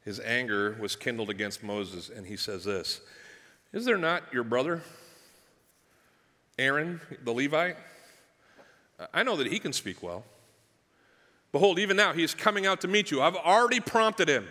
[0.03, 3.01] His anger was kindled against Moses, and he says this
[3.73, 4.81] Is there not your brother?
[6.59, 7.77] Aaron, the Levite,
[9.13, 10.23] I know that he can speak well.
[11.51, 13.21] Behold, even now he is coming out to meet you.
[13.21, 14.47] I've already prompted him,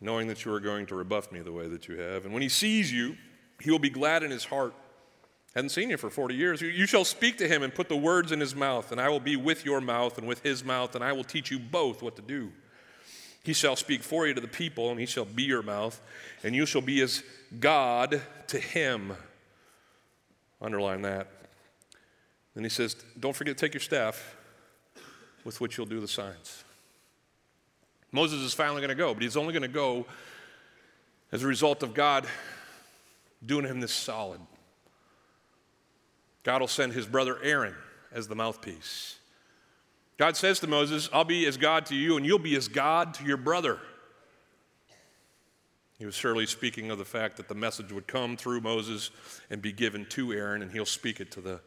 [0.00, 2.24] knowing that you are going to rebuff me the way that you have.
[2.24, 3.16] And when he sees you,
[3.60, 4.74] he will be glad in his heart.
[5.54, 6.60] Hadn't seen you for 40 years.
[6.60, 9.20] You shall speak to him and put the words in his mouth, and I will
[9.20, 12.14] be with your mouth and with his mouth, and I will teach you both what
[12.16, 12.52] to do.
[13.42, 16.00] He shall speak for you to the people, and he shall be your mouth,
[16.42, 17.22] and you shall be as
[17.58, 19.14] God to him.
[20.60, 21.28] Underline that.
[22.54, 24.36] Then he says, Don't forget to take your staff
[25.44, 26.64] with which you'll do the signs.
[28.12, 30.06] Moses is finally going to go, but he's only going to go
[31.32, 32.26] as a result of God
[33.44, 34.40] doing him this solid.
[36.42, 37.74] God will send his brother Aaron
[38.12, 39.16] as the mouthpiece.
[40.16, 43.14] God says to Moses, I'll be as God to you, and you'll be as God
[43.14, 43.78] to your brother.
[45.98, 49.10] He was surely speaking of the fact that the message would come through Moses
[49.48, 51.60] and be given to Aaron, and he'll speak it to the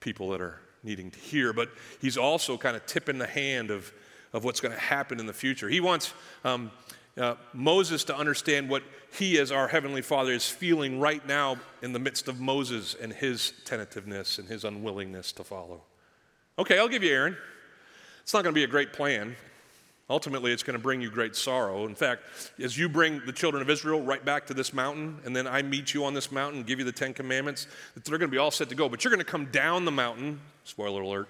[0.00, 1.52] people that are needing to hear.
[1.52, 1.68] But
[2.00, 3.92] he's also kind of tipping the hand of,
[4.32, 5.68] of what's going to happen in the future.
[5.68, 6.70] He wants um,
[7.18, 11.92] uh, Moses to understand what he, as our Heavenly Father, is feeling right now in
[11.92, 15.82] the midst of Moses and his tentativeness and his unwillingness to follow.
[16.58, 17.36] Okay, I'll give you Aaron.
[18.22, 19.36] It's not going to be a great plan.
[20.10, 21.86] Ultimately, it's going to bring you great sorrow.
[21.86, 22.22] In fact,
[22.58, 25.60] as you bring the children of Israel right back to this mountain, and then I
[25.60, 28.38] meet you on this mountain and give you the Ten Commandments, they're going to be
[28.38, 28.88] all set to go.
[28.88, 31.28] But you're going to come down the mountain, spoiler alert,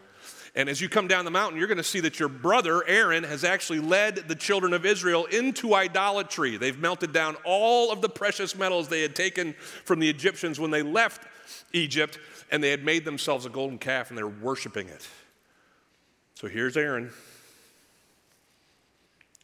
[0.54, 3.24] And as you come down the mountain, you're going to see that your brother, Aaron,
[3.24, 6.56] has actually led the children of Israel into idolatry.
[6.56, 10.70] They've melted down all of the precious metals they had taken from the Egyptians when
[10.70, 11.26] they left
[11.72, 12.18] Egypt,
[12.50, 15.06] and they had made themselves a golden calf and they're worshiping it.
[16.34, 17.10] So here's Aaron.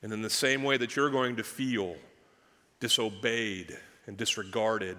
[0.05, 1.97] And in the same way that you're going to feel
[2.79, 3.75] disobeyed
[4.07, 4.99] and disregarded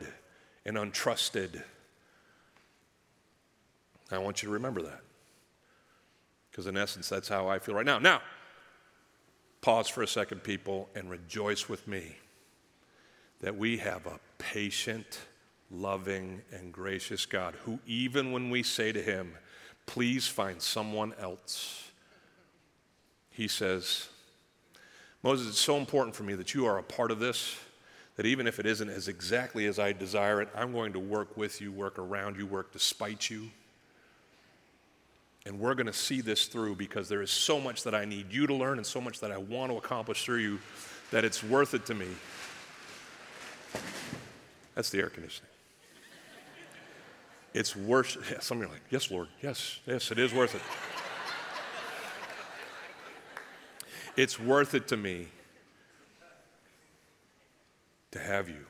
[0.66, 1.62] and untrusted,
[4.12, 5.02] I want you to remember that.
[6.50, 8.00] Because in essence, that's how I feel right now.
[8.00, 8.20] Now,
[9.62, 12.16] pause for a second, people, and rejoice with me
[13.42, 15.20] that we have a patient,
[15.70, 19.36] loving, and gracious God who, even when we say to him,
[19.86, 21.92] please find someone else,
[23.30, 24.08] he says,
[25.26, 27.58] Moses, it's so important for me that you are a part of this,
[28.16, 31.36] that even if it isn't as exactly as I desire it, I'm going to work
[31.36, 33.50] with you, work around you, work despite you.
[35.48, 38.32] And we're going to see this through because there is so much that I need
[38.32, 40.60] you to learn and so much that I want to accomplish through you
[41.10, 42.08] that it's worth it to me.
[44.76, 45.50] That's the air conditioning.
[47.56, 50.54] It's worth yeah, some of you are like, yes, Lord, yes, yes, it is worth
[50.54, 50.62] it.
[54.18, 55.28] It's worth it to me
[58.12, 58.66] to have you.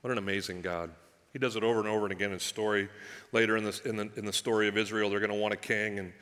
[0.00, 0.90] What an amazing God.
[1.32, 2.88] He does it over and over and again in his story.
[3.32, 5.58] Later in, this, in, the, in the story of Israel, they're going to want a
[5.58, 6.12] king, and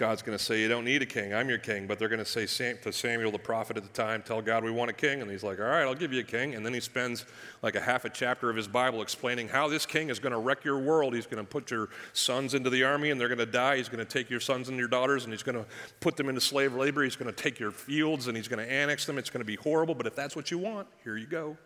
[0.00, 1.86] God's going to say, You don't need a king, I'm your king.
[1.86, 4.70] But they're going to say to Samuel, the prophet at the time, Tell God we
[4.70, 5.20] want a king.
[5.20, 6.54] And he's like, All right, I'll give you a king.
[6.54, 7.26] And then he spends
[7.62, 10.38] like a half a chapter of his Bible explaining how this king is going to
[10.38, 11.12] wreck your world.
[11.14, 13.76] He's going to put your sons into the army, and they're going to die.
[13.76, 15.66] He's going to take your sons and your daughters, and he's going to
[16.00, 17.04] put them into slave labor.
[17.04, 19.18] He's going to take your fields, and he's going to annex them.
[19.18, 21.58] It's going to be horrible, but if that's what you want, here you go.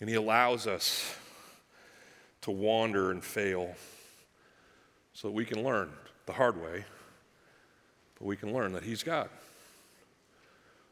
[0.00, 1.14] And He allows us
[2.40, 3.74] to wander and fail
[5.22, 5.88] so that we can learn
[6.26, 6.84] the hard way,
[8.18, 9.28] but we can learn that He's God.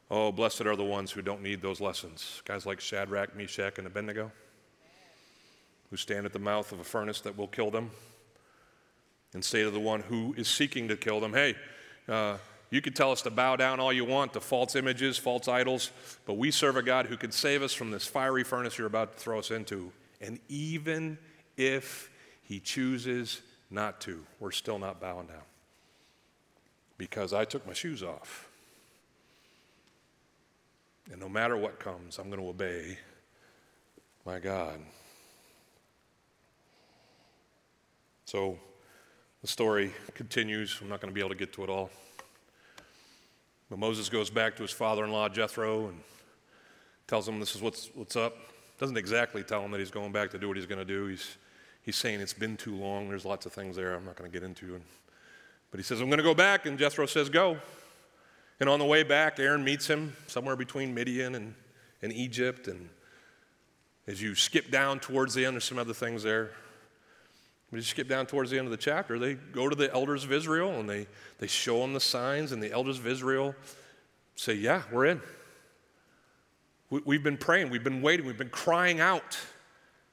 [0.08, 2.40] Oh, blessed are the ones who don't need those lessons.
[2.44, 4.30] Guys like Shadrach, Meshach, and Abednego,
[5.90, 7.90] who stand at the mouth of a furnace that will kill them
[9.34, 11.56] and say to the one who is seeking to kill them, Hey,
[12.08, 12.36] uh,
[12.70, 15.90] you can tell us to bow down all you want to false images, false idols,
[16.24, 19.14] but we serve a God who can save us from this fiery furnace you're about
[19.14, 19.90] to throw us into.
[20.20, 21.18] And even
[21.56, 22.08] if
[22.44, 25.42] He chooses not to, we're still not bowing down.
[26.98, 28.48] Because I took my shoes off.
[31.10, 32.98] And no matter what comes, I'm going to obey
[34.24, 34.78] my God.
[38.26, 38.58] So
[39.40, 40.78] the story continues.
[40.80, 41.90] I'm not going to be able to get to it all.
[43.68, 46.00] But Moses goes back to his father in law, Jethro, and
[47.06, 48.36] tells him this is what's, what's up.
[48.78, 51.06] Doesn't exactly tell him that he's going back to do what he's going to do.
[51.06, 51.36] He's,
[51.82, 53.08] he's saying it's been too long.
[53.08, 54.80] There's lots of things there I'm not going to get into.
[55.70, 56.66] But he says, I'm going to go back.
[56.66, 57.58] And Jethro says, Go.
[58.58, 61.54] And on the way back, Aaron meets him somewhere between Midian and,
[62.02, 62.68] and Egypt.
[62.68, 62.90] And
[64.06, 66.50] as you skip down towards the end, there's some other things there.
[67.70, 69.18] We just skip down towards the end of the chapter.
[69.18, 71.06] They go to the elders of Israel and they,
[71.38, 73.54] they show them the signs, and the elders of Israel
[74.34, 75.22] say, Yeah, we're in.
[76.90, 79.38] We, we've been praying, we've been waiting, we've been crying out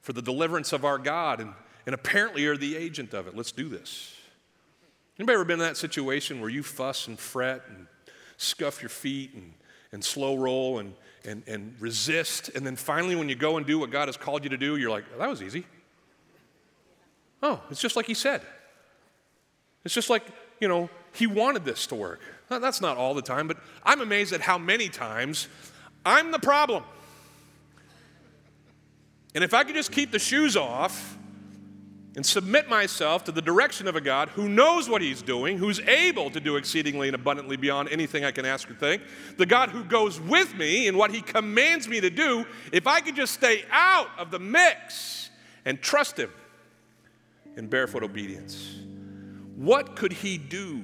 [0.08, 1.52] for the deliverance of our God, and,
[1.84, 3.36] and apparently you're the agent of it.
[3.36, 4.16] Let's do this.
[5.18, 7.86] Anybody ever been in that situation where you fuss and fret and
[8.38, 9.52] scuff your feet and,
[9.92, 10.94] and slow roll and,
[11.26, 14.44] and, and resist, and then finally when you go and do what God has called
[14.44, 15.66] you to do, you're like, that was easy.
[17.42, 18.40] Oh, it's just like he said.
[19.84, 20.22] It's just like,
[20.58, 22.22] you know, he wanted this to work.
[22.48, 25.48] That's not all the time, but I'm amazed at how many times
[26.06, 26.84] I'm the problem.
[29.38, 31.16] And if I could just keep the shoes off
[32.16, 35.78] and submit myself to the direction of a God who knows what he's doing, who's
[35.78, 39.00] able to do exceedingly and abundantly beyond anything I can ask or think,
[39.36, 43.00] the God who goes with me in what he commands me to do, if I
[43.00, 45.30] could just stay out of the mix
[45.64, 46.32] and trust him
[47.56, 48.80] in barefoot obedience.
[49.54, 50.82] What could he do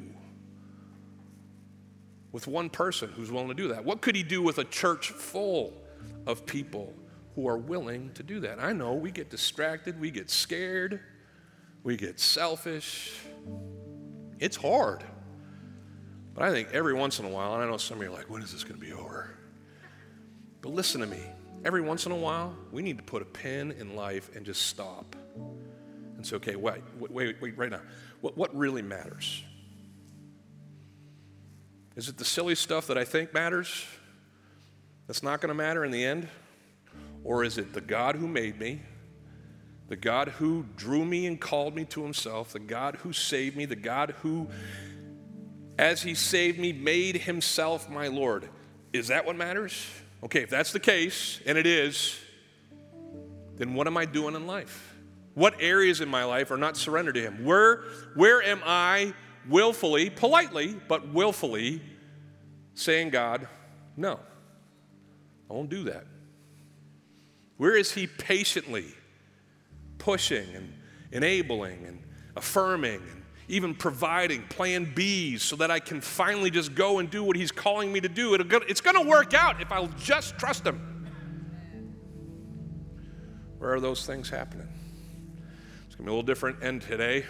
[2.31, 3.85] with one person who's willing to do that?
[3.85, 5.73] What could he do with a church full
[6.25, 6.95] of people
[7.35, 8.59] who are willing to do that?
[8.59, 11.01] I know we get distracted, we get scared,
[11.83, 13.21] we get selfish.
[14.39, 15.05] It's hard.
[16.35, 18.15] But I think every once in a while, and I know some of you are
[18.15, 19.31] like, when is this going to be over?
[20.61, 21.21] But listen to me.
[21.65, 24.67] Every once in a while, we need to put a pin in life and just
[24.67, 25.17] stop
[26.17, 27.81] and say, okay, wait, wait, wait, right now.
[28.21, 29.43] What, what really matters?
[31.97, 33.87] Is it the silly stuff that I think matters
[35.07, 36.29] that's not going to matter in the end?
[37.25, 38.83] Or is it the God who made me,
[39.89, 43.65] the God who drew me and called me to himself, the God who saved me,
[43.65, 44.49] the God who,
[45.79, 48.49] as he saved me, made himself my Lord.
[48.93, 49.87] Is that what matters?
[50.23, 52.19] Okay, if that's the case, and it is,
[53.57, 54.95] then what am I doing in life?
[55.35, 57.45] What areas in my life are not surrendered to him?
[57.45, 57.83] Where,
[58.15, 59.15] where am I
[59.49, 61.83] willfully, politely, but willfully
[62.75, 63.49] saying, God,
[63.97, 64.21] no,
[65.51, 66.07] I won't do that?
[67.57, 68.95] Where is he patiently?
[70.05, 70.71] pushing and
[71.13, 71.99] enabling and
[72.37, 77.25] affirming and even providing plan Bs so that I can finally just go and do
[77.25, 78.35] what He's calling me to do.
[78.35, 81.09] It'll, it's going to work out if I'll just trust Him.
[83.59, 84.69] Where are those things happening?
[85.87, 87.25] It's going to be a little different end today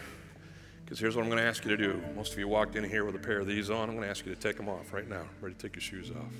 [0.84, 2.02] because here's what I'm going to ask you to do.
[2.16, 3.88] Most of you walked in here with a pair of these on.
[3.88, 5.26] I'm going to ask you to take them off right now.
[5.40, 6.32] Ready to take your shoes off.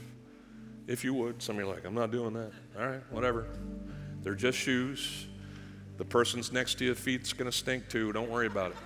[0.86, 2.52] If you would, some of you are like, I'm not doing that.
[2.78, 3.46] All right, whatever.
[4.22, 5.26] They're just shoes.
[5.96, 8.12] The person's next to your feet's going to stink too.
[8.12, 8.76] Don't worry about it.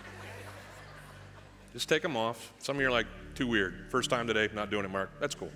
[1.73, 2.53] Just take them off.
[2.59, 3.87] Some of you are like, too weird.
[3.91, 5.11] First time today, not doing it, Mark.
[5.21, 5.51] That's cool.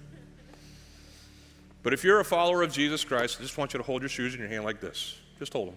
[1.82, 4.08] But if you're a follower of Jesus Christ, I just want you to hold your
[4.08, 5.18] shoes in your hand like this.
[5.38, 5.76] Just hold them.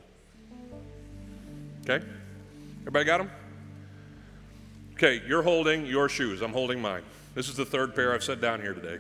[1.90, 2.06] Okay?
[2.82, 3.32] Everybody got them?
[4.94, 6.42] Okay, you're holding your shoes.
[6.42, 7.02] I'm holding mine.
[7.34, 9.00] This is the third pair I've set down here today.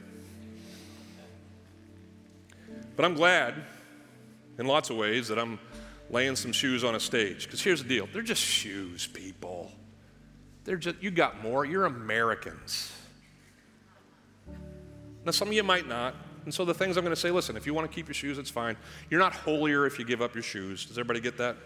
[2.95, 3.55] But I'm glad,
[4.57, 5.59] in lots of ways, that I'm
[6.09, 7.45] laying some shoes on a stage.
[7.45, 9.71] Because here's the deal they're just shoes, people.
[10.63, 11.63] They're just, you got more.
[11.63, 12.91] You're Americans.
[15.23, 16.15] Now, some of you might not.
[16.45, 18.13] And so the things I'm going to say listen, if you want to keep your
[18.13, 18.77] shoes, it's fine.
[19.09, 20.85] You're not holier if you give up your shoes.
[20.85, 21.57] Does everybody get that?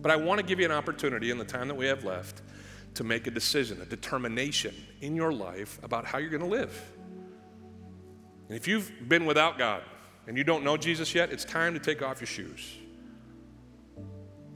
[0.00, 2.42] But I want to give you an opportunity in the time that we have left
[2.94, 6.97] to make a decision, a determination in your life about how you're going to live.
[8.48, 9.82] And if you've been without God,
[10.26, 12.76] and you don't know Jesus yet, it's time to take off your shoes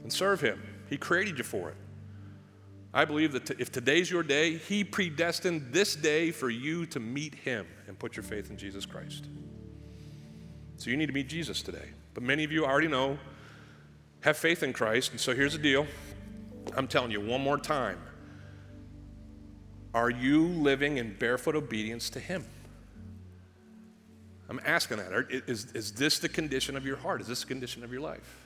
[0.03, 0.61] and serve Him.
[0.89, 1.77] He created you for it.
[2.93, 6.99] I believe that t- if today's your day, He predestined this day for you to
[6.99, 9.27] meet Him and put your faith in Jesus Christ.
[10.77, 11.89] So you need to meet Jesus today.
[12.13, 13.17] But many of you already know,
[14.21, 15.11] have faith in Christ.
[15.11, 15.87] And so here's the deal
[16.77, 17.97] I'm telling you one more time.
[19.93, 22.45] Are you living in barefoot obedience to Him?
[24.49, 25.11] I'm asking that.
[25.47, 27.21] Is, is this the condition of your heart?
[27.21, 28.39] Is this the condition of your life?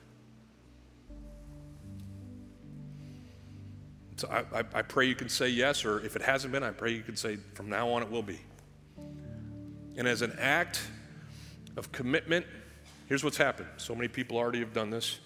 [4.17, 6.71] So I, I, I, pray you can say yes, or if it hasn't been, I
[6.71, 8.39] pray you can say from now on it will be.
[9.95, 10.81] And as an act
[11.75, 12.45] of commitment,
[13.07, 13.69] here's what's happened.
[13.77, 15.19] So many people already have done this.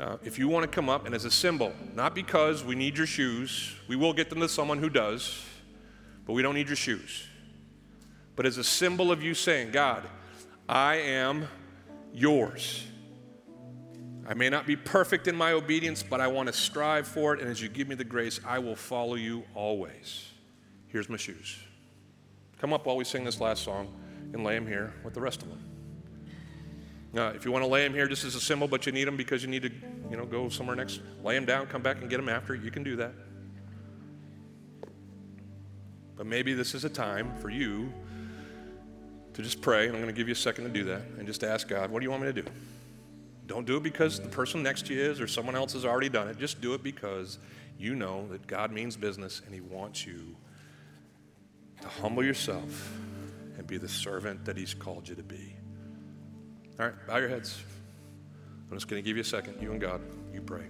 [0.00, 2.96] Uh, if you want to come up and as a symbol, not because we need
[2.96, 5.44] your shoes, we will get them to someone who does,
[6.26, 7.26] but we don't need your shoes
[8.36, 10.04] but as a symbol of you saying, God,
[10.68, 11.46] I am
[12.12, 12.86] yours.
[14.26, 17.40] I may not be perfect in my obedience, but I want to strive for it.
[17.40, 20.28] And as you give me the grace, I will follow you always.
[20.86, 21.58] Here's my shoes.
[22.58, 23.92] Come up while we sing this last song
[24.32, 25.72] and lay them here with the rest of them.
[27.12, 28.92] Now, uh, if you want to lay them here just as a symbol, but you
[28.92, 29.70] need them because you need to,
[30.10, 32.54] you know, go somewhere next, lay them down, come back and get them after.
[32.54, 33.12] You can do that.
[36.16, 37.92] But maybe this is a time for you
[39.34, 41.26] to just pray, and I'm going to give you a second to do that, and
[41.26, 42.48] just ask God, what do you want me to do?
[43.46, 46.08] Don't do it because the person next to you is or someone else has already
[46.08, 46.38] done it.
[46.38, 47.38] Just do it because
[47.78, 50.36] you know that God means business and He wants you
[51.80, 52.96] to humble yourself
[53.58, 55.56] and be the servant that He's called you to be.
[56.78, 57.62] All right, bow your heads.
[58.70, 59.60] I'm just going to give you a second.
[59.60, 60.00] You and God,
[60.32, 60.64] you pray.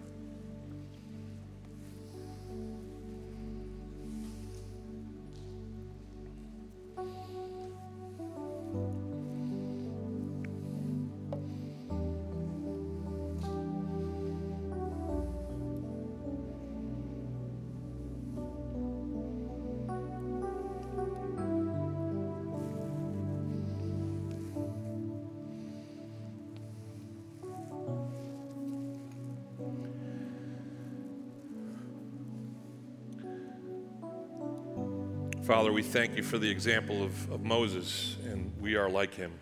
[35.45, 39.33] Father, we thank you for the example of, of Moses, and we are like him.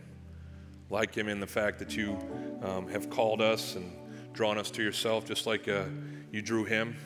[0.88, 2.16] Like him in the fact that you
[2.62, 3.92] um, have called us and
[4.32, 5.84] drawn us to yourself, just like uh,
[6.32, 6.96] you drew him.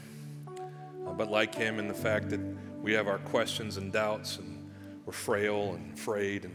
[0.46, 2.38] Uh, but like him in the fact that
[2.82, 4.70] we have our questions and doubts, and
[5.04, 6.44] we're frail and afraid.
[6.44, 6.54] And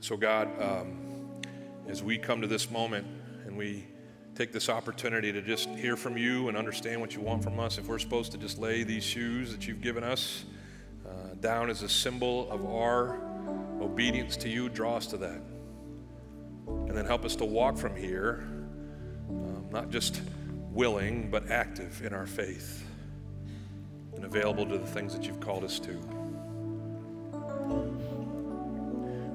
[0.00, 1.42] so, God, um,
[1.88, 3.06] as we come to this moment
[3.44, 3.84] and we
[4.34, 7.76] take this opportunity to just hear from you and understand what you want from us.
[7.76, 10.46] If we're supposed to just lay these shoes that you've given us
[11.44, 13.20] down as a symbol of our
[13.78, 15.42] obedience to you, draw us to that.
[16.66, 18.46] And then help us to walk from here
[19.28, 20.22] um, not just
[20.70, 22.86] willing, but active in our faith
[24.14, 25.92] and available to the things that you've called us to.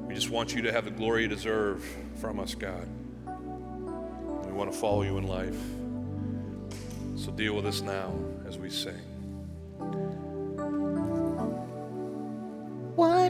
[0.08, 1.86] We just want you to have the glory you deserve
[2.20, 2.90] from us, God.
[4.48, 5.62] We want to follow you in life.
[7.24, 8.16] So deal with us now
[8.48, 8.96] as we sing.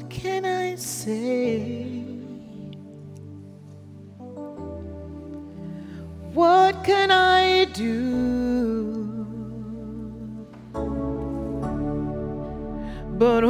[0.10, 1.93] Can I say?
[6.34, 7.99] What can I do?
[13.18, 13.43] But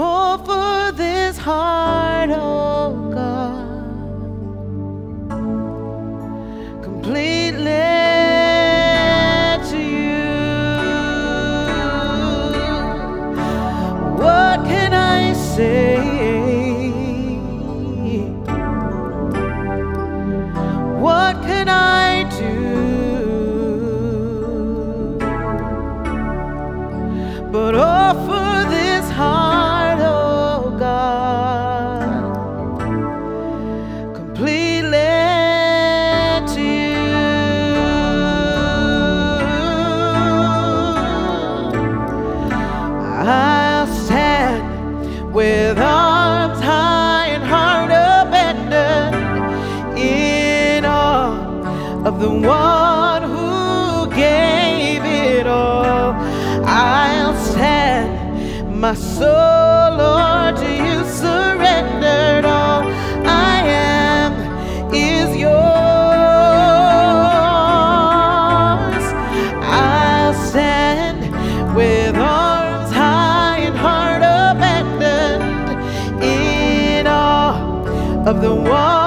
[78.30, 78.99] of the one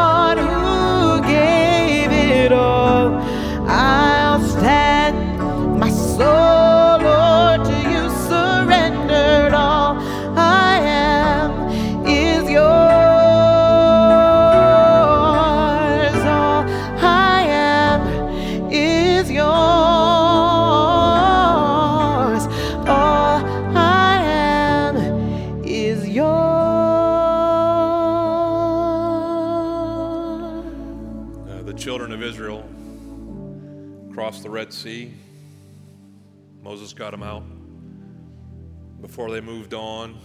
[39.12, 40.18] Before they moved on,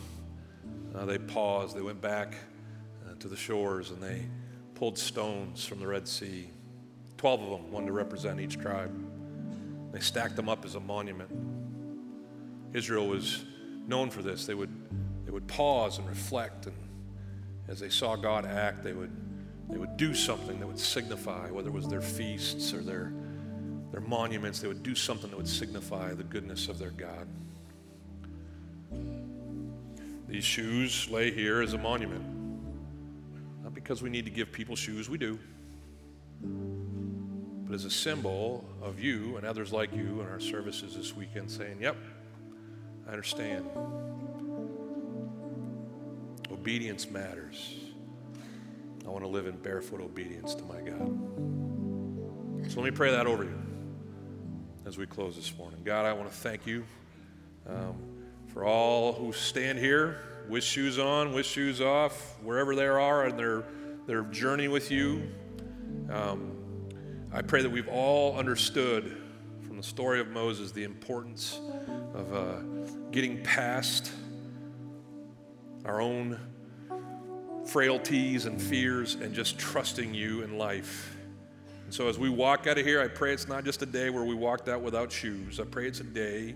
[0.96, 1.76] uh, they paused.
[1.76, 2.36] They went back
[3.06, 4.24] uh, to the shores and they
[4.76, 6.50] pulled stones from the Red Sea.
[7.18, 8.98] Twelve of them, one to represent each tribe.
[9.92, 11.30] They stacked them up as a monument.
[12.72, 13.44] Israel was
[13.86, 14.46] known for this.
[14.46, 14.72] They would,
[15.26, 16.76] they would pause and reflect, and
[17.68, 19.12] as they saw God act, they would,
[19.70, 23.12] they would do something that would signify, whether it was their feasts or their,
[23.92, 27.28] their monuments, they would do something that would signify the goodness of their God.
[30.28, 32.24] These shoes lay here as a monument.
[33.64, 35.40] Not because we need to give people shoes, we do,
[37.66, 41.50] but as a symbol of you and others like you in our services this weekend
[41.52, 41.98] saying, Yep,
[43.08, 43.70] I understand.
[46.52, 47.76] Obedience matters.
[49.06, 51.18] I want to live in barefoot obedience to my God.
[52.70, 53.58] So let me pray that over you
[54.86, 55.80] as we close this morning.
[55.84, 56.86] God, I want to thank you
[57.68, 57.96] um,
[58.58, 60.18] for all who stand here
[60.50, 63.64] with shoes on, with shoes off, wherever they are in their,
[64.08, 65.30] their journey with you.
[66.10, 66.58] Um,
[67.32, 69.16] I pray that we've all understood
[69.62, 71.62] from the story of Moses the importance
[72.16, 72.62] of uh,
[73.12, 74.12] getting past
[75.86, 76.40] our own
[77.64, 81.16] frailties and fears and just trusting you in life.
[81.86, 84.10] And so as we walk out of here, I pray it's not just a day
[84.10, 85.60] where we walked out without shoes.
[85.60, 86.56] I pray it's a day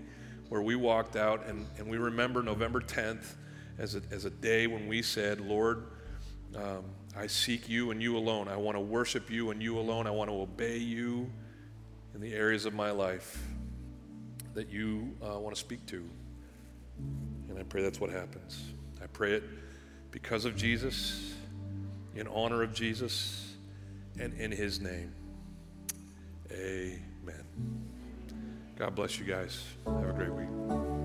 [0.52, 3.36] where we walked out and, and we remember November 10th
[3.78, 5.86] as a, as a day when we said, Lord,
[6.54, 6.84] um,
[7.16, 8.48] I seek you and you alone.
[8.48, 10.06] I want to worship you and you alone.
[10.06, 11.30] I want to obey you
[12.14, 13.42] in the areas of my life
[14.52, 16.06] that you uh, want to speak to.
[17.48, 18.62] And I pray that's what happens.
[19.02, 19.44] I pray it
[20.10, 21.32] because of Jesus,
[22.14, 23.54] in honor of Jesus,
[24.20, 25.14] and in his name.
[26.52, 27.91] Amen.
[28.82, 29.62] God bless you guys.
[29.86, 31.01] Have a great week.